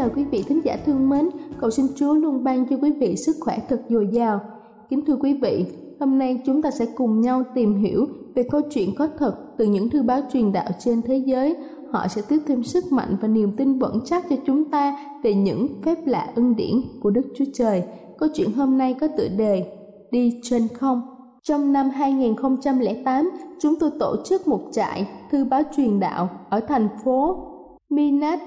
[0.00, 1.28] chào quý vị thính giả thương mến,
[1.60, 4.40] cầu xin Chúa luôn ban cho quý vị sức khỏe thật dồi dào.
[4.88, 5.66] Kính thưa quý vị,
[6.00, 9.64] hôm nay chúng ta sẽ cùng nhau tìm hiểu về câu chuyện có thật từ
[9.64, 11.56] những thư báo truyền đạo trên thế giới.
[11.90, 15.34] Họ sẽ tiếp thêm sức mạnh và niềm tin vững chắc cho chúng ta về
[15.34, 17.82] những phép lạ ân điển của Đức Chúa Trời.
[18.18, 19.72] Câu chuyện hôm nay có tựa đề
[20.10, 21.02] Đi trên không.
[21.42, 26.88] Trong năm 2008, chúng tôi tổ chức một trại thư báo truyền đạo ở thành
[27.04, 27.36] phố
[27.90, 28.40] Minas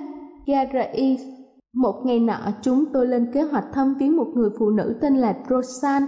[0.45, 1.32] Gerais.
[1.73, 5.15] Một ngày nọ, chúng tôi lên kế hoạch thăm viếng một người phụ nữ tên
[5.15, 6.03] là Rosan.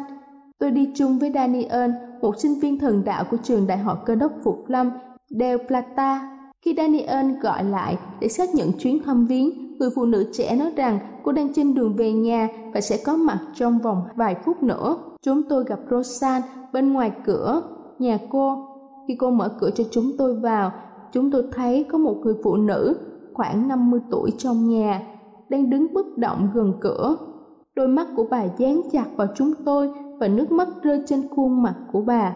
[0.59, 4.16] Tôi đi chung với Daniel, một sinh viên thần đạo của trường Đại học Cơ
[4.16, 4.92] đốc Phục Lâm,
[5.30, 6.38] Del Plata.
[6.62, 10.72] Khi Daniel gọi lại để xác nhận chuyến thăm viếng, người phụ nữ trẻ nói
[10.76, 14.64] rằng cô đang trên đường về nhà và sẽ có mặt trong vòng vài phút
[14.64, 14.97] nữa.
[15.22, 16.42] Chúng tôi gặp Rosan
[16.74, 17.62] bên ngoài cửa
[18.00, 18.68] nhà cô.
[19.08, 20.72] Khi cô mở cửa cho chúng tôi vào,
[21.12, 22.97] chúng tôi thấy có một người phụ nữ
[23.34, 25.02] khoảng 50 tuổi trong nhà,
[25.50, 27.18] đang đứng bất động gần cửa.
[27.76, 31.64] Đôi mắt của bà dán chặt vào chúng tôi và nước mắt rơi trên khuôn
[31.64, 32.36] mặt của bà.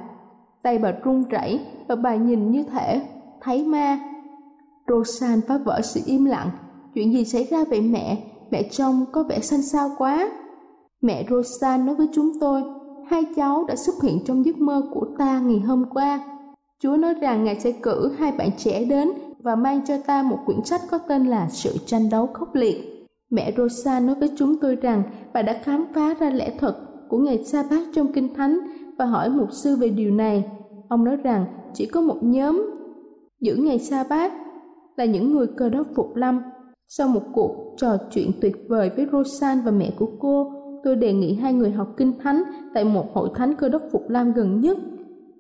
[0.64, 3.02] Tay bà run rẩy và bà nhìn như thể
[3.42, 4.00] thấy ma.
[4.88, 6.50] Rosan phá vỡ sự im lặng.
[6.96, 8.24] Chuyện gì xảy ra vậy mẹ?
[8.52, 10.30] Mẹ trông có vẻ xanh xao quá.
[11.02, 12.64] Mẹ Rosan nói với chúng tôi,
[13.10, 16.22] hai cháu đã xuất hiện trong giấc mơ của ta ngày hôm qua.
[16.80, 20.38] Chúa nói rằng Ngài sẽ cử hai bạn trẻ đến và mang cho ta một
[20.46, 22.99] quyển sách có tên là Sự tranh đấu khốc liệt.
[23.30, 25.04] Mẹ Rosa nói với chúng tôi rằng
[25.34, 26.76] bà đã khám phá ra lẽ thật
[27.10, 28.60] của ngày sa bát trong Kinh Thánh
[28.98, 30.52] và hỏi mục sư về điều này.
[30.88, 32.72] Ông nói rằng chỉ có một nhóm
[33.42, 34.34] giữ ngày sa bát
[34.96, 36.42] là những người cơ đốc phục lâm.
[36.88, 40.52] Sau một cuộc trò chuyện tuyệt vời với Rosan và mẹ của cô,
[40.84, 44.10] tôi đề nghị hai người học Kinh Thánh tại một hội thánh cơ đốc phục
[44.10, 44.78] lâm gần nhất.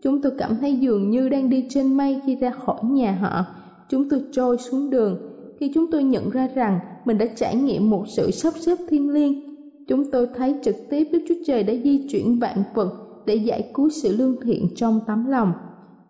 [0.03, 3.45] Chúng tôi cảm thấy dường như đang đi trên mây khi ra khỏi nhà họ
[3.89, 5.28] chúng tôi trôi xuống đường
[5.59, 9.09] khi chúng tôi nhận ra rằng mình đã trải nghiệm một sự sắp xếp thiên
[9.09, 9.55] liêng.
[9.87, 12.93] Chúng tôi thấy trực tiếp đức chúa trời đã di chuyển vạn vật
[13.25, 15.53] để giải cứu sự lương thiện trong tấm lòng.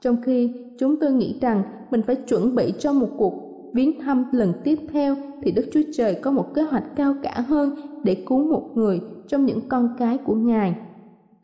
[0.01, 3.33] Trong khi chúng tôi nghĩ rằng mình phải chuẩn bị cho một cuộc
[3.73, 7.43] viếng thăm lần tiếp theo thì đức chúa trời có một kế hoạch cao cả
[7.47, 10.75] hơn để cứu một người trong những con cái của ngài.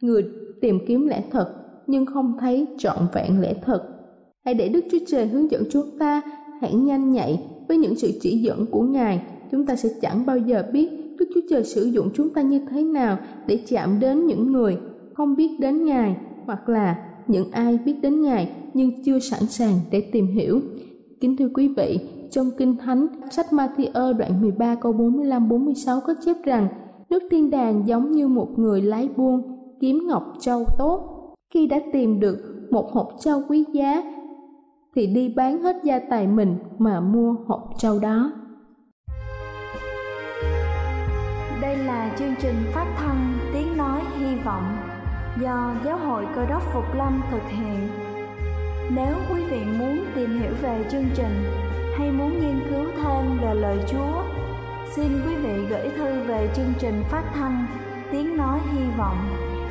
[0.01, 0.25] Người
[0.61, 1.53] tìm kiếm lẽ thật
[1.87, 3.83] nhưng không thấy trọn vẹn lẽ thật.
[4.45, 6.21] Hãy để Đức Chúa Trời hướng dẫn chúng ta,
[6.61, 9.21] hãy nhanh nhạy với những sự chỉ dẫn của Ngài.
[9.51, 10.89] Chúng ta sẽ chẳng bao giờ biết
[11.19, 14.77] Đức Chúa Trời sử dụng chúng ta như thế nào để chạm đến những người
[15.13, 16.15] không biết đến Ngài
[16.45, 16.95] hoặc là
[17.27, 20.59] những ai biết đến Ngài nhưng chưa sẵn sàng để tìm hiểu.
[21.21, 21.99] Kính thưa quý vị,
[22.31, 26.67] trong Kinh Thánh, sách Matthew đoạn 13 câu 45-46 có chép rằng
[27.09, 29.41] nước thiên đàng giống như một người lái buôn
[29.79, 31.11] kiếm ngọc châu tốt.
[31.53, 32.37] Khi đã tìm được
[32.71, 34.03] một hộp châu quý giá
[34.95, 38.31] thì đi bán hết gia tài mình mà mua hộp trâu đó.
[41.61, 44.77] Đây là chương trình phát thanh Tiếng Nói Hy Vọng
[45.41, 47.89] do Giáo hội Cơ đốc Phục Lâm thực hiện.
[48.95, 51.43] Nếu quý vị muốn tìm hiểu về chương trình
[51.97, 54.23] hay muốn nghiên cứu thêm về lời Chúa,
[54.95, 57.67] xin quý vị gửi thư về chương trình phát thanh
[58.11, 59.17] Tiếng Nói Hy Vọng,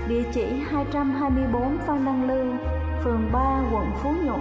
[0.09, 2.47] địa chỉ 224 Phan Đăng Lưu,
[3.05, 4.41] phường 3, quận Phú Nhuận,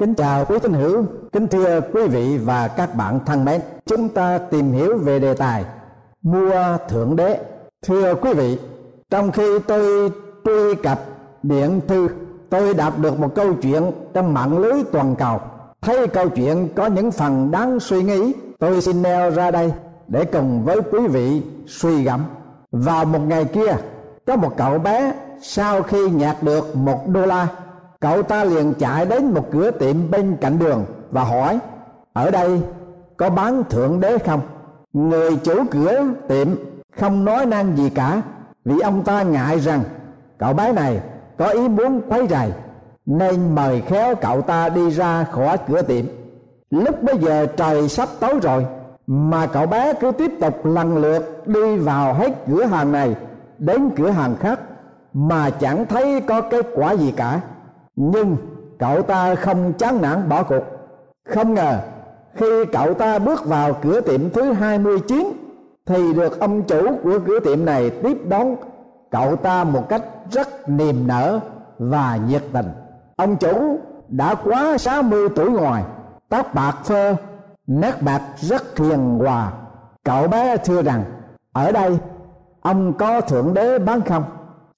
[0.00, 3.60] Kính chào quý tín hữu, kính thưa quý vị và các bạn thân mến.
[3.86, 5.64] Chúng ta tìm hiểu về đề tài
[6.22, 7.40] mua thượng đế.
[7.86, 8.58] Thưa quý vị,
[9.10, 10.10] trong khi tôi
[10.44, 11.00] truy cập
[11.42, 12.08] điện thư,
[12.50, 13.82] tôi đọc được một câu chuyện
[14.14, 15.40] trong mạng lưới toàn cầu.
[15.80, 19.72] Thấy câu chuyện có những phần đáng suy nghĩ, tôi xin neo ra đây
[20.08, 22.24] để cùng với quý vị suy gẫm.
[22.72, 23.76] Vào một ngày kia,
[24.26, 25.12] có một cậu bé
[25.42, 27.48] sau khi nhặt được một đô la
[28.00, 31.58] cậu ta liền chạy đến một cửa tiệm bên cạnh đường và hỏi,
[32.12, 32.60] ở đây
[33.16, 34.40] có bán thượng đế không?
[34.92, 36.48] Người chủ cửa tiệm
[36.96, 38.22] không nói năng gì cả,
[38.64, 39.82] vì ông ta ngại rằng,
[40.38, 41.00] cậu bé này
[41.38, 42.52] có ý muốn quấy rầy,
[43.06, 46.04] nên mời khéo cậu ta đi ra khỏi cửa tiệm.
[46.70, 48.66] Lúc bây giờ trời sắp tối rồi,
[49.06, 53.14] mà cậu bé cứ tiếp tục lần lượt đi vào hết cửa hàng này
[53.58, 54.60] đến cửa hàng khác,
[55.12, 57.40] mà chẳng thấy có kết quả gì cả
[58.00, 58.36] nhưng
[58.78, 60.62] cậu ta không chán nản bỏ cuộc.
[61.28, 61.78] Không ngờ,
[62.34, 65.32] khi cậu ta bước vào cửa tiệm thứ 29
[65.86, 68.56] thì được ông chủ của cửa tiệm này tiếp đón
[69.10, 71.40] cậu ta một cách rất niềm nở
[71.78, 72.66] và nhiệt tình.
[73.16, 73.78] Ông chủ
[74.08, 75.84] đã quá 60 tuổi ngoài,
[76.28, 77.14] tóc bạc phơ,
[77.66, 79.52] nét bạc rất hiền hòa.
[80.04, 81.04] Cậu bé thưa rằng,
[81.52, 81.98] ở đây,
[82.60, 84.24] ông có thượng đế bán không?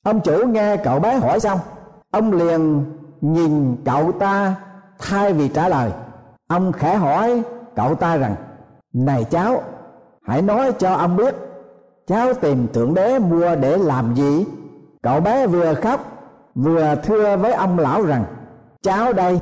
[0.02, 1.58] Ông chủ nghe cậu bé hỏi xong,
[2.10, 2.84] ông liền
[3.22, 4.54] nhìn cậu ta
[4.98, 5.90] thay vì trả lời,
[6.48, 7.42] ông khẽ hỏi
[7.76, 8.34] cậu ta rằng,
[8.92, 9.62] này cháu,
[10.26, 11.34] hãy nói cho ông biết,
[12.06, 14.46] cháu tìm thượng đế mua để làm gì?
[15.02, 16.00] Cậu bé vừa khóc,
[16.54, 18.24] vừa thưa với ông lão rằng,
[18.82, 19.40] cháu đây,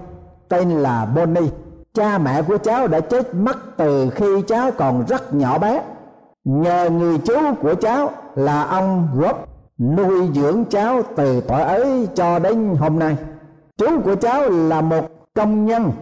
[0.48, 1.50] tên là bonnie,
[1.94, 5.82] cha mẹ của cháu đã chết mất từ khi cháu còn rất nhỏ bé.
[6.44, 9.36] Nhờ người chú của cháu là ông rob,
[9.78, 13.16] nuôi dưỡng cháu từ tuổi ấy cho đến hôm nay
[13.80, 15.92] chú của cháu là một công nhân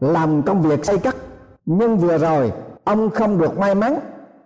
[0.00, 1.16] làm công việc xây cất.
[1.66, 2.52] Nhưng vừa rồi,
[2.84, 3.98] ông không được may mắn,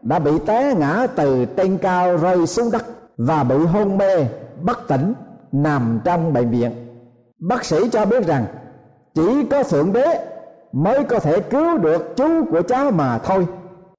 [0.03, 2.85] đã bị té ngã từ trên cao rơi xuống đất
[3.17, 4.27] và bị hôn mê,
[4.63, 5.15] bất tỉnh,
[5.53, 6.71] nằm trong bệnh viện.
[7.39, 8.45] Bác sĩ cho biết rằng,
[9.15, 10.27] chỉ có thượng đế
[10.73, 13.47] mới có thể cứu được chú của cháu mà thôi.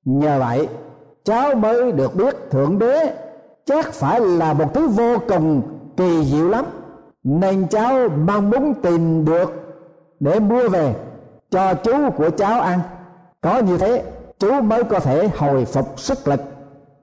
[0.05, 0.67] Nhờ vậy,
[1.23, 3.13] cháu mới được biết thượng đế
[3.65, 5.61] chắc phải là một thứ vô cùng
[5.97, 6.65] kỳ diệu lắm
[7.23, 9.53] nên cháu mong muốn tìm được
[10.19, 10.95] để mua về
[11.51, 12.79] cho chú của cháu ăn
[13.41, 14.03] có như thế,
[14.39, 16.41] chú mới có thể hồi phục sức lực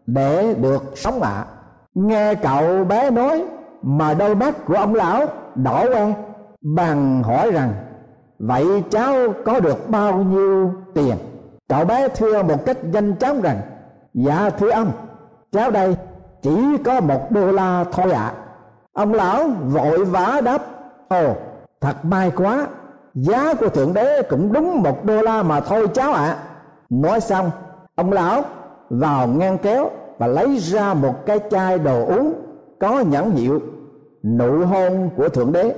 [0.06, 1.46] để được sống ạ à.
[1.94, 3.44] nghe cậu bé nói
[3.82, 6.14] mà đôi mắt của ông lão đỏ que
[6.60, 7.74] bằng hỏi rằng,
[8.38, 11.16] vậy cháu có được bao nhiêu tiền
[11.68, 13.60] cậu bé thưa một cách nhanh chóng rằng
[14.14, 14.92] dạ thưa ông,
[15.52, 15.96] cháu đây
[16.42, 18.49] chỉ có một đô la thôi ạ à
[18.92, 20.62] ông lão vội vã đáp,
[21.08, 21.34] ồ,
[21.80, 22.66] thật may quá,
[23.14, 26.38] giá của thượng đế cũng đúng một đô la mà thôi cháu ạ à.
[26.90, 27.50] nói xong,
[27.94, 28.42] ông lão
[28.90, 32.32] vào ngăn kéo và lấy ra một cái chai đồ uống
[32.80, 33.60] có nhãn hiệu
[34.22, 35.74] nụ hôn của thượng đế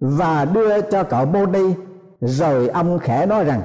[0.00, 1.74] và đưa cho cậu Boni
[2.20, 3.62] rồi ông khẽ nói rằng,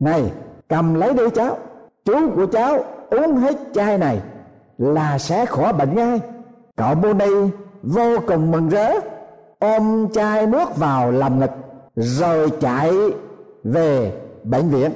[0.00, 0.32] này,
[0.68, 1.56] cầm lấy đi cháu,
[2.04, 4.20] chú của cháu uống hết chai này
[4.78, 6.20] là sẽ khỏi bệnh ngay
[6.76, 7.50] cậu Boni
[7.82, 8.92] vô cùng mừng rỡ.
[9.58, 11.50] Ôm chai nước vào lòng ngực,
[11.96, 12.92] rồi chạy
[13.64, 14.12] về
[14.44, 14.90] bệnh viện.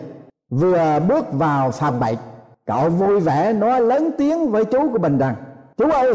[0.51, 2.17] Vừa bước vào phòng bệnh,
[2.67, 5.35] cậu vui vẻ nói lớn tiếng với chú của mình rằng,
[5.77, 6.15] chú ơi,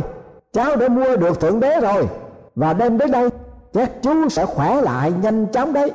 [0.53, 2.07] cháu đã mua được thượng đế rồi,
[2.55, 3.29] và đem đến đây,
[3.73, 5.91] chắc chú sẽ khỏe lại nhanh chóng đấy.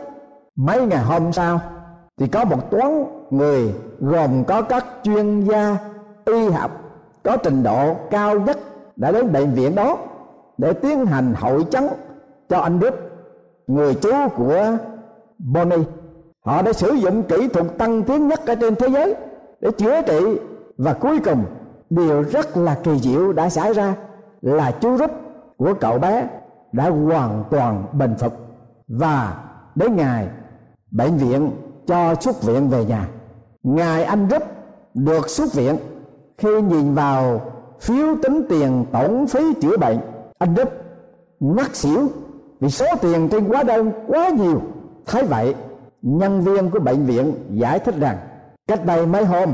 [0.56, 1.60] Mấy ngày hôm sau,
[2.18, 5.76] thì có một toán người gồm có các chuyên gia
[6.24, 6.70] y học
[7.22, 8.58] có trình độ cao nhất
[8.96, 9.98] đã đến bệnh viện đó
[10.58, 11.84] để tiến hành hội chấn
[12.48, 12.94] cho anh Đức,
[13.66, 14.76] người chú của
[15.38, 15.84] Bonnie
[16.44, 19.14] họ đã sử dụng kỹ thuật tăng tiến nhất ở trên thế giới
[19.60, 20.38] để chữa trị
[20.78, 21.44] và cuối cùng,
[21.90, 23.94] điều rất là kỳ diệu đã xảy ra
[24.42, 25.10] là chú rút
[25.56, 26.28] của cậu bé
[26.72, 28.32] đã hoàn toàn bình phục
[28.88, 29.44] và
[29.74, 30.28] đến ngày
[30.90, 31.50] bệnh viện
[31.86, 33.08] cho xuất viện về nhà.
[33.62, 34.42] Ngài anh rút
[34.94, 35.76] được xuất viện,
[36.38, 37.40] khi nhìn vào
[37.80, 39.98] phiếu tính tiền tổng phí chữa bệnh
[40.38, 40.68] anh đức
[41.40, 42.08] ngất xỉu
[42.60, 44.60] vì số tiền trên hóa đơn quá nhiều.
[45.06, 45.54] Thấy vậy,
[46.02, 48.16] nhân viên của bệnh viện giải thích rằng,
[48.66, 49.48] cách đây mấy hôm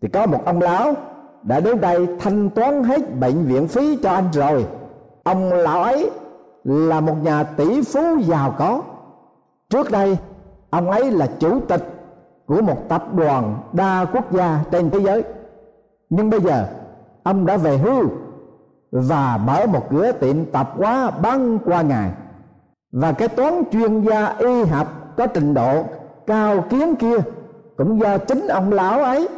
[0.00, 0.94] thì có một ông lão
[1.42, 4.66] đã đến đây thanh toán hết bệnh viện phí cho anh rồi.
[5.22, 6.10] Ông lão ấy
[6.64, 8.82] là một nhà tỷ phú giàu có.
[9.70, 10.18] Trước đây,
[10.70, 11.82] ông ấy là chủ tịch
[12.46, 15.22] của một tập đoàn đa quốc gia trên thế giới.
[16.10, 16.66] Nhưng bây giờ,
[17.22, 18.02] ông đã về hưu
[18.92, 22.10] và mở một cửa tiệm tạp hóa bán qua ngày.
[22.92, 25.84] Và cái toán chuyên gia y học có trình độ
[26.26, 27.16] cao kiến kia,
[27.76, 29.28] cũng do chính ông lão ấy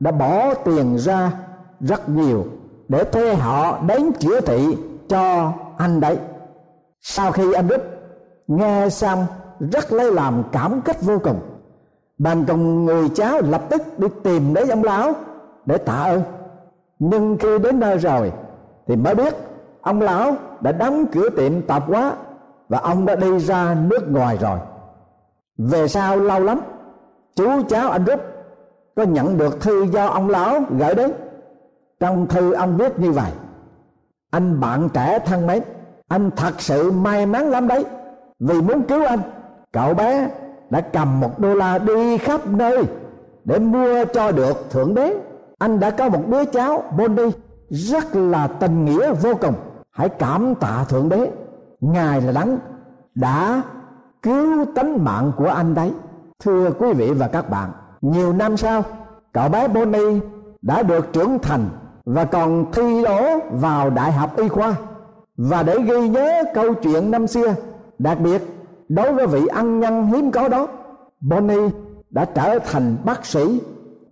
[0.00, 1.32] đã bỏ tiền ra
[1.80, 2.44] rất nhiều
[2.88, 4.76] để thuê họ đến chữa trị
[5.08, 6.18] cho anh đấy.
[7.00, 7.82] Sau khi anh đức
[8.46, 9.26] nghe xong,
[9.60, 11.40] rất lấy làm cảm kích vô cùng.
[12.18, 15.12] Bàn cùng người cháu lập tức đi tìm đến ông lão
[15.66, 16.22] để tạ ơn.
[16.98, 18.32] Nhưng khi đến nơi rồi
[18.88, 19.34] thì mới biết
[19.80, 22.12] ông lão đã đóng cửa tiệm tạp hóa
[22.68, 24.58] và ông đã đi ra nước ngoài rồi.
[25.58, 26.60] Về sau lâu lắm,
[27.36, 28.20] chú cháu anh rút
[28.96, 31.12] có nhận được thư do ông lão gửi đến.
[32.00, 33.30] Trong thư ông viết như vậy,
[34.30, 35.62] anh bạn trẻ thân mến,
[36.08, 37.84] anh thật sự may mắn lắm đấy.
[38.40, 39.20] Vì muốn cứu anh,
[39.72, 40.28] cậu bé
[40.70, 42.84] đã cầm một đô la đi khắp nơi
[43.44, 45.14] để mua cho được thượng đế.
[45.58, 47.30] Anh đã có một đứa cháu Bonnie
[47.70, 49.54] rất là tình nghĩa vô cùng.
[49.90, 51.30] Hãy cảm tạ thượng đế.
[51.80, 52.58] Ngài là đấng
[53.14, 53.62] đã
[54.22, 55.92] cứu tính mạng của anh đấy.
[56.44, 57.70] Thưa quý vị và các bạn,
[58.00, 58.82] nhiều năm sau,
[59.32, 60.20] cậu bé Bonnie
[60.62, 61.68] đã được trưởng thành
[62.04, 64.74] và còn thi đỗ vào đại học y khoa.
[65.36, 67.54] Và để ghi nhớ câu chuyện năm xưa,
[67.98, 68.42] đặc biệt
[68.88, 70.66] đối với vị ân nhân hiếm có đó,
[71.20, 71.70] Bonnie
[72.10, 73.60] đã trở thành bác sĩ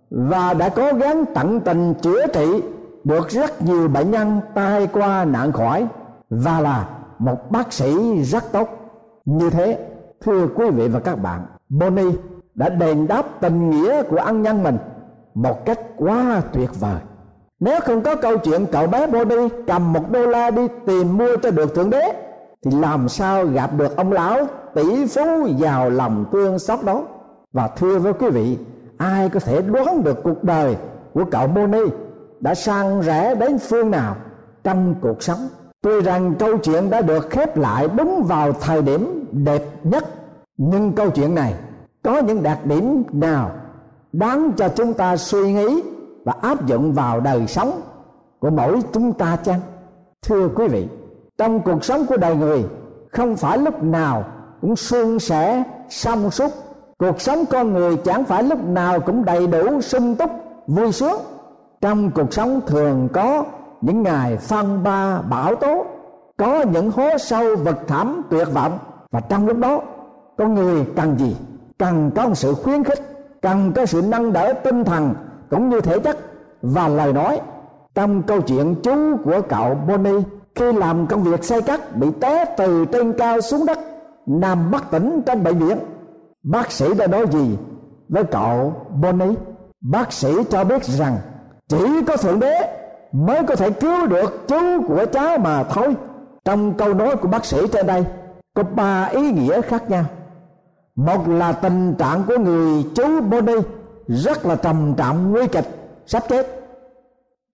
[0.09, 2.61] và đã cố gắng tận tình chữa trị
[3.07, 5.87] được rất nhiều bệnh nhân tai qua nạn khỏi
[6.29, 8.69] và là một bác sĩ rất tốt.
[9.25, 9.79] Như thế,
[10.21, 12.11] thưa quý vị và các bạn, Bonnie
[12.55, 14.77] đã đền đáp tình nghĩa của ân nhân mình
[15.33, 16.99] một cách quá tuyệt vời.
[17.59, 21.37] Nếu không có câu chuyện cậu bé Bonnie cầm một đô la đi tìm mua
[21.43, 22.13] cho được thượng đế,
[22.63, 24.39] thì làm sao gặp được ông lão
[24.73, 27.03] tỷ phú giàu lòng thương xót đó?
[27.53, 28.57] Và thưa với quý vị,
[28.97, 30.77] ai có thể đoán được cuộc đời
[31.13, 32.06] của cậu Bonnie
[32.39, 34.15] đã sang rẽ đến phương nào
[34.63, 35.47] trong cuộc sống.
[35.81, 40.05] Tuy rằng câu chuyện đã được khép lại đúng vào thời điểm đẹp nhất,
[40.57, 41.53] nhưng câu chuyện này
[42.03, 43.51] có những đặc điểm nào
[44.13, 45.83] đáng cho chúng ta suy nghĩ
[46.23, 47.81] và áp dụng vào đời sống
[48.39, 49.59] của mỗi chúng ta chăng?
[50.21, 50.87] Thưa quý vị,
[51.37, 52.65] trong cuộc sống của đời người,
[53.11, 54.23] không phải lúc nào
[54.61, 56.51] cũng suôn sẻ song suốt
[56.97, 60.29] cuộc sống con người chẳng phải lúc nào cũng đầy đủ sung túc,
[60.67, 61.19] vui sướng
[61.87, 63.43] trong cuộc sống thường có
[63.81, 65.85] những ngày phong ba bão tố,
[66.37, 68.79] có những hố sâu vực thẳm tuyệt vọng.
[69.11, 69.81] Và trong lúc đó
[70.37, 71.35] con người cần gì?
[71.79, 72.99] Cần có một sự khuyến khích,
[73.41, 75.13] cần có sự nâng đỡ tinh thần,
[75.49, 76.17] cũng như thể chất.
[76.61, 77.41] Và lời nói
[77.95, 80.21] trong câu chuyện chú của cậu Bonnie,
[80.55, 83.79] khi làm công việc xây cắt bị té từ trên cao xuống đất,
[84.25, 85.77] nằm bất tỉnh trong bệnh viện.
[86.43, 87.57] Bác sĩ đã nói gì
[88.09, 89.35] với cậu Bonnie?
[89.81, 91.17] Bác sĩ cho biết rằng
[91.67, 92.77] chỉ có thượng đế
[93.11, 95.95] mới có thể cứu được chú của cháu mà thôi.
[96.45, 98.05] Trong câu nói của bác sĩ trên đây,
[98.53, 100.03] có ba ý nghĩa khác nhau.
[100.95, 103.53] Một là tình trạng của người chú body
[104.07, 105.65] rất là trầm trọng, nguy kịch,
[106.05, 106.47] sắp chết.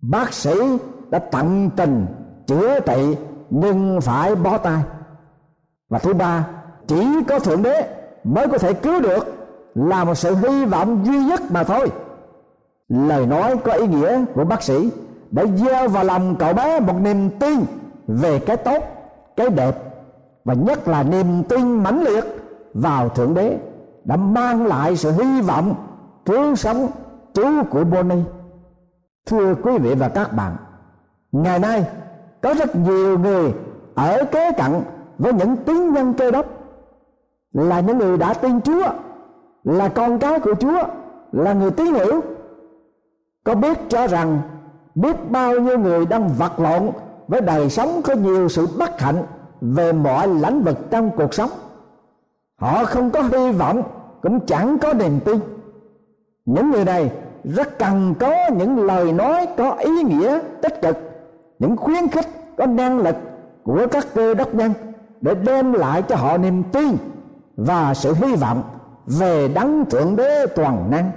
[0.01, 0.53] Bác sĩ
[1.09, 2.05] đã tận tình
[2.47, 3.15] chữa trị
[3.49, 4.81] nhưng phải bó tay.
[5.89, 6.47] Và thứ ba,
[6.87, 7.87] chỉ có thượng đế
[8.23, 9.33] mới có thể cứu được
[9.75, 11.91] là một sự hy vọng duy nhất mà thôi
[12.89, 14.89] lời nói có ý nghĩa của bác sĩ
[15.31, 17.59] đã gieo vào lòng cậu bé một niềm tin
[18.07, 18.83] về cái tốt,
[19.35, 19.75] cái đẹp
[20.45, 22.23] và nhất là niềm tin mãnh liệt
[22.73, 23.57] vào thượng đế
[24.03, 25.75] đã mang lại sự hy vọng
[26.25, 26.87] cứu sống
[27.33, 28.23] chú của Bonnie.
[29.25, 30.55] Thưa quý vị và các bạn,
[31.31, 31.85] ngày nay
[32.41, 33.53] có rất nhiều người
[33.95, 34.71] ở kế cận
[35.17, 36.45] với những tín nhân cơ đốc,
[37.53, 38.89] là những người đã tin Chúa,
[39.63, 40.83] là con cái của Chúa,
[41.31, 42.21] là người tín hữu
[43.43, 44.41] có biết cho rằng
[44.95, 46.89] biết bao nhiêu người đang vật lộn
[47.27, 49.23] với đời sống có nhiều sự bất hạnh
[49.61, 51.49] về mọi lĩnh vực trong cuộc sống.
[52.55, 53.83] Họ không có hy vọng,
[54.21, 55.39] cũng chẳng có niềm tin.
[56.45, 57.11] Những người này
[57.43, 60.97] rất cần có những lời nói có ý nghĩa tích cực,
[61.59, 62.27] những khuyến khích
[62.57, 63.15] có năng lực
[63.63, 64.73] của các cơ đốc nhân
[65.21, 66.97] để đem lại cho họ niềm tin
[67.57, 68.63] và sự hy vọng
[69.05, 71.11] về đấng thượng đế toàn năng.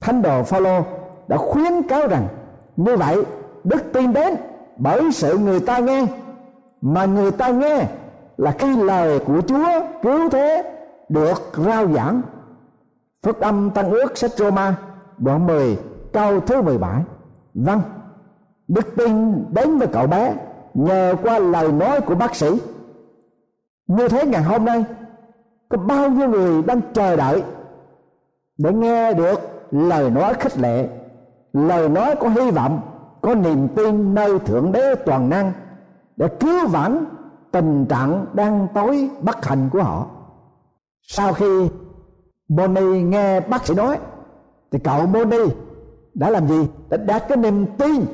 [0.00, 0.82] Thánh đồ phaolô
[1.28, 2.28] đã khuyến cáo rằng
[2.76, 3.24] như vậy
[3.64, 4.34] đức tin đến
[4.76, 6.06] bởi sự người ta nghe.
[6.80, 7.86] Mà người ta nghe
[8.36, 9.66] là cái lời của Chúa
[10.02, 10.72] cứu thế
[11.08, 12.22] được rao giảng.
[13.22, 14.76] Phúc âm Tăng ước sách Roma
[15.18, 15.78] đoạn 10
[16.12, 17.02] câu thứ 17
[17.54, 17.80] Vâng
[18.68, 20.34] Đức tin đến với cậu bé
[20.74, 22.60] nhờ qua lời nói của bác sĩ.
[23.86, 24.84] Như thế ngày hôm nay,
[25.68, 27.42] có bao nhiêu người đang chờ đợi
[28.58, 30.88] để nghe được lời nói khích lệ
[31.56, 32.80] lời nói có hy vọng,
[33.22, 35.52] có niềm tin nơi thượng đế toàn năng
[36.16, 37.04] để cứu vãn
[37.52, 40.06] tình trạng đang tối bất hạnh của họ.
[41.02, 41.68] Sau khi
[42.48, 43.98] Bonnie nghe bác sĩ nói,
[44.72, 45.46] thì cậu Bonnie
[46.14, 46.68] đã làm gì?
[46.88, 48.04] Đã đạt cái niềm tin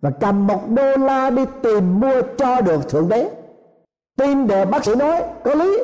[0.00, 3.30] và cầm một đô la đi tìm mua cho được thượng đế.
[4.16, 5.78] Tin để bác sĩ nói, có lý,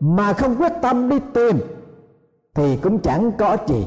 [0.00, 1.58] mà không quyết tâm đi tìm
[2.54, 3.86] thì cũng chẳng có gì.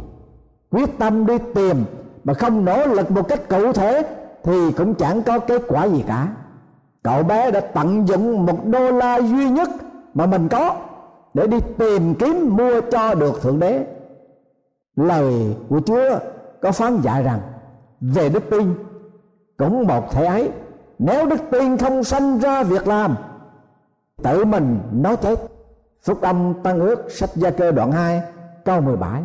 [0.72, 1.78] Quyết tâm đi tìm
[2.24, 4.04] mà không nỗ lực một cách cụ thể
[4.44, 6.28] thì cũng chẳng có kết quả gì cả.
[7.04, 9.70] Cậu bé đã tận dụng một đô la duy nhất
[10.14, 10.76] mà mình có
[11.34, 13.86] để đi tìm kiếm mua cho được thượng đế.
[14.96, 16.20] Lời của chúa
[16.62, 17.40] có phán dạy rằng,
[18.02, 18.74] về đức tin
[19.58, 20.52] cũng một thể ấy.
[21.00, 23.16] Nếu đức tin không sanh ra việc làm,
[24.24, 25.40] tự mình nó chết.
[26.04, 28.22] Phúc âm tăng ước sách gia cơ đoạn 2
[28.66, 29.22] câu 17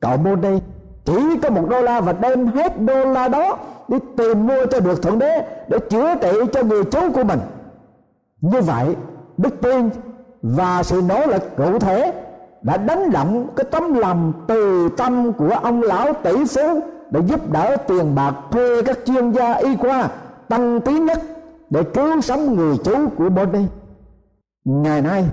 [0.00, 0.62] cậu mua đi
[1.06, 4.80] chỉ có một đô la và đem hết đô la đó đi tìm mua cho
[4.80, 7.38] được thượng đế để chữa trị cho người chú của mình
[8.40, 8.96] như vậy
[9.36, 9.90] đức tin
[10.42, 12.12] và sự nỗ lực cụ thể
[12.62, 17.52] đã đánh động cái tấm lòng từ tâm của ông lão tỷ phú để giúp
[17.52, 20.08] đỡ tiền bạc thuê các chuyên gia y khoa
[20.48, 21.22] tăng tiến nhất
[21.70, 23.66] để cứu sống người chú của Bonnie.
[24.64, 25.24] Ngày nay,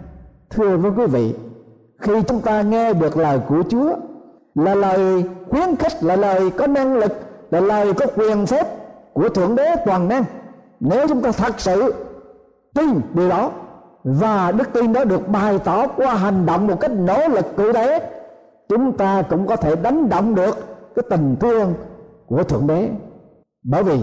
[0.49, 1.35] thưa với quý vị,
[1.99, 3.95] khi chúng ta nghe được lời của Chúa
[4.55, 7.11] là lời khuyến khích, là lời có năng lực,
[7.51, 8.67] là lời có quyền phép
[9.13, 10.23] của Thượng Đế toàn năng.
[10.79, 11.93] Nếu chúng ta thật sự
[12.73, 13.51] tin điều đó
[14.03, 17.73] và đức tin đó được bày tỏ qua hành động một cách nỗ lực cụ
[17.73, 17.99] thể
[18.69, 20.57] chúng ta cũng có thể đánh động được
[20.95, 21.73] cái tình thương
[22.27, 22.89] của thượng đế
[23.63, 23.99] bởi vì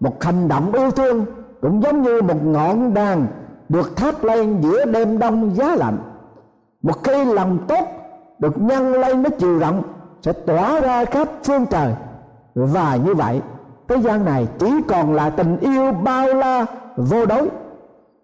[0.00, 1.24] một hành động yêu thương
[1.60, 3.26] cũng giống như một ngọn đàn
[3.68, 5.98] được thắp lên giữa đêm đông giá lạnh
[6.82, 7.84] một khi lòng tốt
[8.42, 9.82] được nhân lên với chiều rộng,
[10.22, 11.94] sẽ tỏa ra khắp phương trời.
[12.54, 13.40] Và như vậy
[13.88, 17.48] thế gian này chỉ còn là tình yêu bao la, vô đối.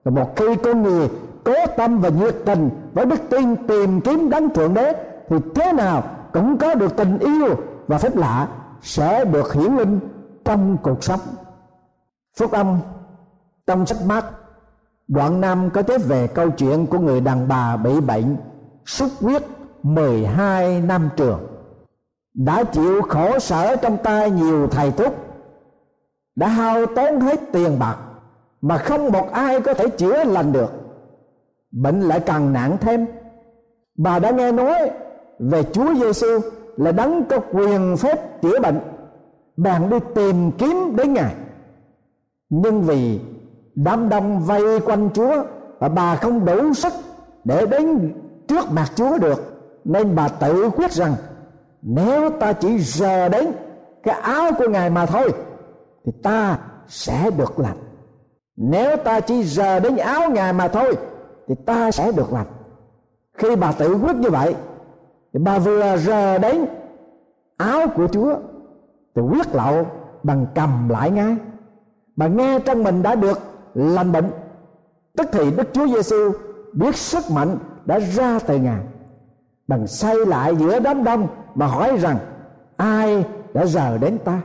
[0.04, 1.08] Và một khi con người
[1.44, 4.92] cố tâm và nhiệt tình với đức tin tìm kiếm đấng thượng đế,
[5.28, 6.02] thì thế nào
[6.32, 7.54] cũng có được tình yêu
[7.86, 8.48] và phép lạ
[8.82, 10.00] sẽ được hiển linh
[10.44, 11.20] trong cuộc sống.
[12.38, 12.78] Phúc âm
[13.66, 14.24] trong sách mát
[15.08, 18.36] đoạn năm có tiếp về câu chuyện của người đàn bà bị bệnh
[18.86, 19.42] xuất huyết.
[19.82, 21.40] 12 năm trường.
[22.34, 25.14] Đã chịu khổ sở trong tay nhiều thầy thuốc.
[26.36, 27.96] Đã hao tốn hết tiền bạc
[28.60, 30.72] mà không một ai có thể chữa lành được.
[31.70, 33.06] Bệnh lại càng nặng thêm.
[33.98, 34.90] Bà đã nghe nói
[35.38, 36.40] về Chúa Giêsu
[36.76, 38.80] là đấng có quyền phép chữa bệnh.
[39.56, 41.34] Bạn đi tìm kiếm đến ngài.
[42.48, 43.20] Nhưng vì
[43.74, 45.44] đám đông vây quanh Chúa
[45.78, 46.92] và bà không đủ sức
[47.44, 48.12] để đến
[48.48, 51.14] trước mặt Chúa được nên bà tự quyết rằng,
[51.82, 53.52] nếu ta chỉ rờ đến
[54.02, 55.32] cái áo của ngài mà thôi,
[56.04, 57.76] thì ta sẽ được lành.
[58.56, 60.96] Nếu ta chỉ rờ đến áo ngài mà thôi,
[61.48, 62.46] thì ta sẽ được lành.
[63.34, 64.54] Khi bà tự quyết như vậy,
[65.32, 66.66] thì bà vừa rờ đến
[67.56, 68.36] áo của chúa,
[69.14, 69.86] thì quyết lậu
[70.22, 71.36] bằng cầm lại ngay.
[72.16, 73.38] Bà nghe trong mình đã được
[73.74, 74.30] lành bệnh,
[75.16, 76.32] tức thì đức chúa giêsu
[76.72, 78.80] biết sức mạnh đã ra từ ngài
[79.68, 82.18] bằng say lại giữa đám đông mà hỏi rằng,
[82.76, 84.40] ai đã giờ đến ta?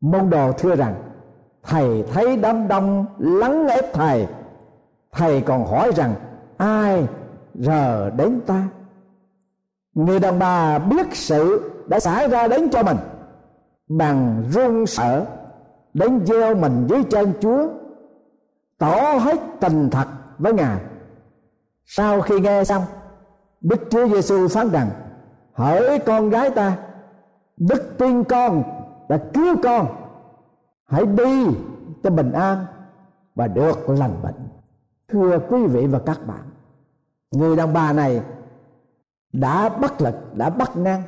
[0.00, 0.94] Môn đồ thưa rằng,
[1.62, 4.26] thầy thấy đám đông lắng ép thầy.
[5.12, 6.14] Thầy còn hỏi rằng,
[6.56, 7.06] ai
[7.54, 8.68] giờ đến ta?
[9.94, 12.96] Người đàn bà biết sự đã xảy ra đến cho mình.
[13.88, 15.26] Bằng run sợ,
[15.94, 17.68] đến gieo mình dưới chân chúa,
[18.78, 20.06] tỏ hết tình thật
[20.38, 20.80] với ngài.
[21.84, 22.82] Sau khi nghe xong
[23.60, 24.90] đức chúa giêsu phán rằng
[25.52, 26.76] hỡi con gái ta
[27.56, 28.62] đức tin con
[29.08, 29.86] đã cứu con.
[30.86, 31.46] Hãy đi
[32.02, 32.64] cho bình an
[33.34, 34.48] và được lành bệnh.
[35.08, 36.50] Thưa quý vị và các bạn
[37.30, 38.22] người đàn bà này
[39.32, 41.02] đã bất lực đã bất năng,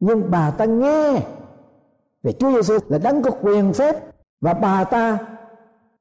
[0.00, 1.22] nhưng bà ta nghe
[2.22, 3.96] về Chúa Giêsu là đấng có quyền phép
[4.40, 5.18] và bà ta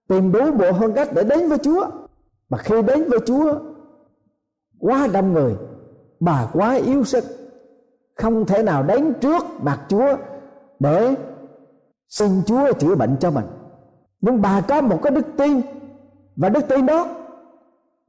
[0.08, 1.86] tìm đủ bộ hơn cách để đến với Chúa.
[2.50, 3.60] Mà khi đến với Chúa
[4.81, 5.55] quá đông người,
[6.19, 7.23] bà quá yếu sức,
[8.15, 10.17] không thể nào đến trước mặt Chúa
[10.79, 11.15] để
[12.09, 13.45] xin Chúa chữa bệnh cho mình.
[14.21, 15.61] Nhưng bà có một cái đức tin,
[16.35, 17.07] và đức tin đó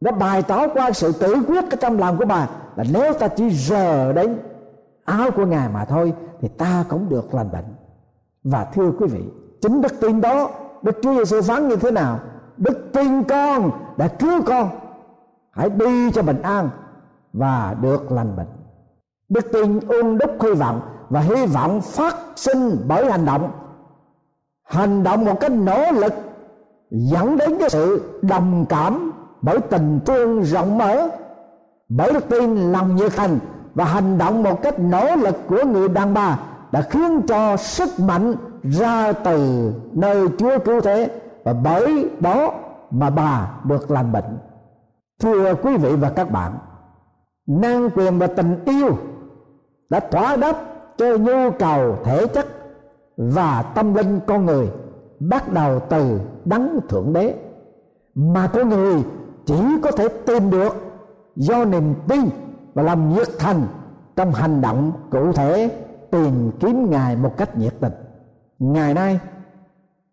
[0.00, 3.28] đã bày tỏ qua sự tự quyết ở trong lòng của bà, là nếu ta
[3.28, 4.38] chỉ rờ đến
[5.04, 7.64] áo của ngài mà thôi, thì ta cũng được lành bệnh.
[8.44, 9.22] Và thưa quý vị,
[9.60, 10.50] chính đức tin đó,
[10.82, 12.20] đức chúa giêsu phán như thế nào?
[12.56, 14.68] Đức tin con đã cứu con
[15.52, 16.70] hãy đi cho bình an
[17.32, 18.48] và được lành bệnh
[19.28, 23.50] đức tin ung đúc hy vọng và hy vọng phát sinh bởi hành động
[24.64, 26.12] hành động một cách nỗ lực
[26.90, 29.12] dẫn đến cái sự đồng cảm
[29.42, 31.08] bởi tình thương rộng mở,
[31.88, 33.38] bởi đức tin lòng nhiệt thành
[33.74, 36.38] và hành động một cách nỗ lực của người đàn bà
[36.72, 42.52] đã khiến cho sức mạnh ra từ nơi Chúa cứu thế và bởi đó
[42.90, 44.38] mà bà được lành bệnh.
[45.22, 46.58] Thưa quý vị và các bạn,
[47.46, 48.96] năng quyền và tình yêu
[49.90, 50.56] đã thỏa đáp
[50.96, 52.46] cho nhu cầu thể chất
[53.16, 54.70] và tâm linh con người
[55.20, 57.34] bắt đầu từ đấng thượng đế
[58.14, 59.02] mà con người
[59.46, 60.76] chỉ có thể tìm được
[61.36, 62.20] do niềm tin
[62.74, 63.66] và lòng nhiệt thành
[64.16, 65.70] trong hành động cụ thể
[66.10, 67.92] tìm kiếm ngài một cách nhiệt tình.
[68.58, 69.20] Ngày nay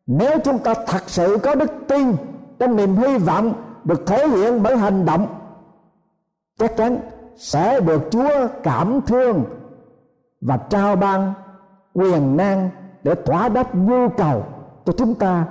[0.08, 2.16] nếu chúng ta thật sự có đức tin
[2.60, 5.28] trong niềm hy vọng được thể hiện bởi hành động.
[6.60, 6.98] Chắc chắn
[7.36, 9.44] sẽ được chúa cảm thương
[10.42, 11.34] và trao ban
[11.94, 12.70] quyền năng
[13.04, 14.44] để thỏa đáp nhu cầu
[14.86, 15.46] cho chúng ta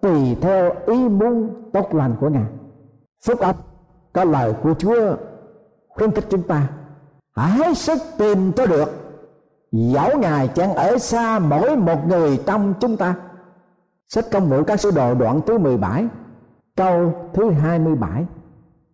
[0.00, 2.46] tùy theo ý muốn tốt lành của ngài.
[3.26, 3.56] Phúc âm
[4.12, 5.16] có lời của chúa
[5.88, 6.68] khuyến khích chúng ta,
[7.36, 8.92] hãy sức tìm cho được.
[9.72, 13.14] Dẫu ngài chẳng ở xa mỗi một người trong chúng ta.
[14.08, 16.06] Sách công vụ các sứ đồ đoạn thứ 17
[16.76, 18.26] câu thứ 27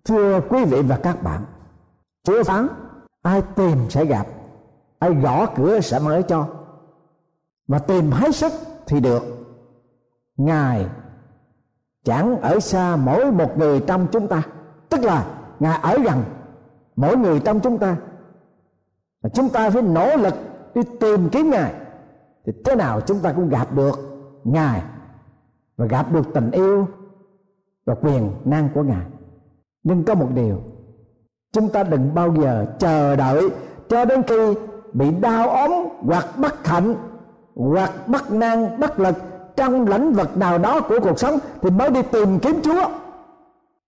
[0.05, 1.45] thưa quý vị và các bạn,
[2.25, 2.69] chúa phán,
[3.23, 4.27] ai tìm sẽ gặp,
[4.99, 6.47] ai gõ cửa sẽ mở cho.
[7.69, 8.53] Và tìm hết sức
[8.87, 9.23] thì được.
[10.37, 10.87] Ngài
[12.05, 14.43] chẳng ở xa mỗi một người trong chúng ta.
[14.89, 15.27] Tức là
[15.61, 16.25] ngài ở gần
[16.97, 17.97] mỗi người trong chúng ta.
[19.23, 20.35] Và chúng ta phải nỗ lực
[20.75, 21.75] đi tìm kiếm ngài.
[22.47, 23.99] Thì thế nào chúng ta cũng gặp được
[24.45, 24.83] ngài
[25.77, 26.89] và gặp được tình yêu
[27.87, 29.07] và quyền năng của ngài.
[29.83, 30.59] Nhưng có một điều,
[31.53, 33.51] chúng ta đừng bao giờ chờ đợi
[33.89, 34.55] cho đến khi
[34.93, 36.95] bị đau ốm hoặc bất hạnh
[37.55, 39.15] hoặc bất năng bất lực
[39.57, 42.89] trong lĩnh vực nào đó của cuộc sống thì mới đi tìm kiếm Chúa.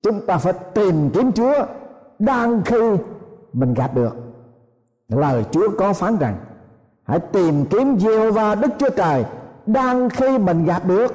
[0.03, 1.67] Chúng ta phải tìm kiếm Chúa
[2.19, 2.81] đang khi
[3.53, 4.17] mình gặp được.
[5.09, 6.37] Lời Chúa có phán rằng,
[7.05, 9.25] hãy tìm kiếm giê va Đức Chúa Trời
[9.67, 11.13] đang khi mình gặp được.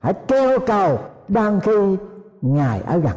[0.00, 1.96] Hãy kêu cầu đang khi
[2.40, 3.16] ngài ở gần.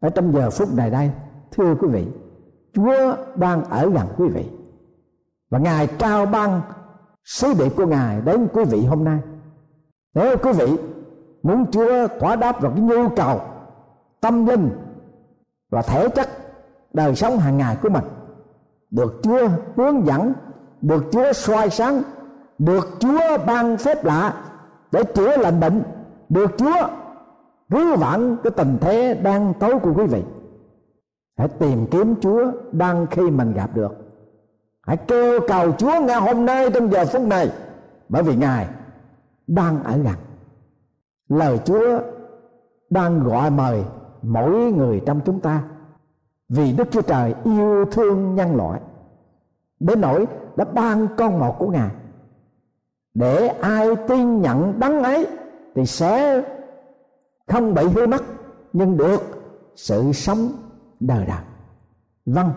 [0.00, 1.10] Ở trong giờ phút này đây,
[1.50, 2.06] thưa quý vị,
[2.72, 4.44] chúa đang ở gần quý vị.
[5.50, 6.60] Và ngài trao ban
[7.24, 9.18] sứ điệp của ngài đến quý vị hôm nay.
[10.14, 10.76] Nếu quý vị
[11.42, 13.40] muốn chúa thỏa đáp vào cái nhu cầu,
[14.20, 14.70] tâm linh
[15.70, 16.28] và thể chất
[16.92, 18.04] đời sống hàng ngày của mình,
[18.90, 20.32] được chúa hướng dẫn,
[20.82, 22.02] được chúa soi sáng,
[22.58, 24.34] được chúa ban phép lạ
[24.92, 25.82] để chữa lành bệnh,
[26.28, 26.88] được chúa
[27.70, 30.22] cứu vãn cái tình thế đang tối của quý vị.
[31.38, 33.92] Hãy tìm kiếm chúa đang khi mình gặp được.
[34.82, 37.50] Hãy kêu cầu chúa ngay hôm nay trong giờ phút này.
[38.08, 38.68] Bởi vì ngài
[39.46, 40.14] đang ở gần.
[41.28, 42.00] Lời chúa
[42.90, 43.84] đang gọi mời
[44.22, 45.62] mỗi người trong chúng ta.
[46.48, 48.80] Vì đức chúa trời yêu thương nhân loại,
[49.80, 50.26] đến nỗi
[50.56, 51.90] đã ban con một của ngài.
[53.14, 55.26] Để ai tin nhận đấng ấy
[55.74, 56.42] thì sẽ
[57.46, 58.22] không bị hư mất,
[58.72, 59.20] nhưng được
[59.76, 60.48] sự sống
[61.00, 61.42] đời đời.
[62.26, 62.50] Vâng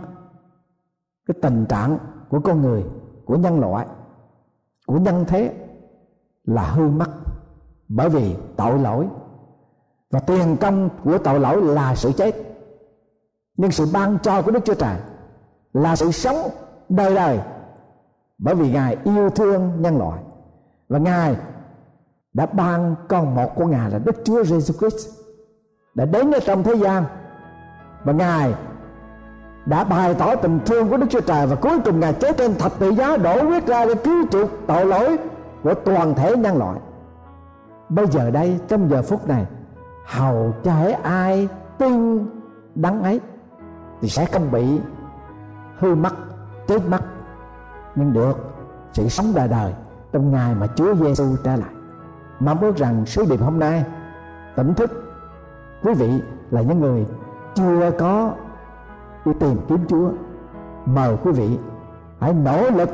[1.27, 1.97] cái tình trạng
[2.29, 2.83] của con người,
[3.25, 3.85] của nhân loại,
[4.87, 5.53] của nhân thế
[6.43, 7.09] là hư mất
[7.87, 9.07] bởi vì tội lỗi.
[10.11, 12.35] Và tiền công của tội lỗi là sự chết.
[13.57, 14.99] Nhưng sự ban cho của đức chúa trời
[15.73, 16.35] là sự sống
[16.89, 17.39] đời đời
[18.37, 20.23] bởi vì ngài yêu thương nhân loại.
[20.89, 21.35] Và ngài
[22.33, 25.09] đã ban con một của ngài là đức chúa giêsu christ.
[25.95, 27.03] Đã đến ở trong thế gian.
[28.03, 28.53] Và ngài
[29.65, 32.55] đã bày tỏ tình thương của đức chúa trời và cuối cùng ngài chết trên
[32.55, 35.17] thập tự giá đổ huyết ra để cứu chuộc tội lỗi
[35.63, 36.79] của toàn thể nhân loại.
[37.89, 39.45] Bây giờ đây, trong giờ phút này,
[40.05, 42.25] hầu cho hễ ai tin
[42.75, 43.19] đắng ấy
[44.01, 44.79] thì sẽ không bị
[45.77, 46.13] hư mất,
[46.67, 47.01] chết mất.
[47.95, 48.37] Nhưng được,
[48.93, 49.73] sự sống đời đời
[50.11, 51.69] trong ngày mà Chúa Giêsu trở lại
[52.39, 53.85] mong ước rằng sứ điệp hôm nay,
[54.55, 54.91] tỉnh thức,
[55.83, 56.21] quý vị
[56.51, 57.05] là những người
[57.53, 58.31] chưa có
[59.25, 60.09] đi tìm kiếm Chúa.
[60.85, 61.59] Mời quý vị
[62.19, 62.89] hãy nỗ lực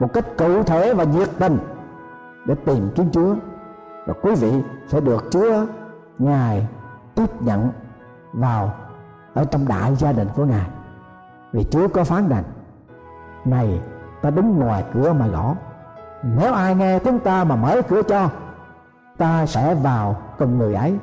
[0.00, 1.58] một cách cụ thể và nhiệt tình
[2.46, 3.34] để tìm kiếm Chúa.
[4.06, 5.66] Và quý vị sẽ được Chúa
[6.18, 6.66] Ngài
[7.14, 7.68] tiếp nhận
[8.32, 8.74] vào
[9.34, 10.66] ở trong đại gia đình của Ngài.
[11.52, 12.44] Vì Chúa có phán rằng,
[13.44, 13.80] này,
[14.22, 15.54] ta đứng ngoài cửa mà gõ.
[16.22, 18.28] Nếu ai nghe chúng ta mà mở cửa cho
[19.18, 20.98] ta sẽ vào cùng người ấy,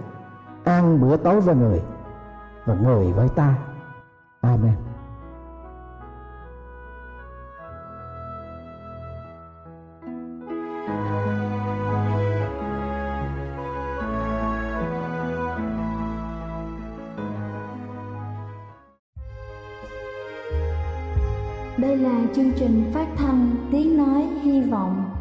[0.63, 1.82] ăn bữa tối với người
[2.65, 3.56] và người với ta.
[4.41, 4.76] Amen.
[21.78, 25.20] Đây là chương trình phát thanh Tiếng Nói Hy Vọng